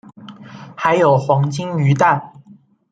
[0.75, 2.33] 还有黄金鱼蛋